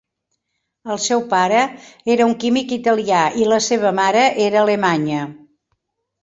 [0.93, 1.59] El seu pare
[2.13, 5.29] era un químic italià, i la seva mare era alemanya.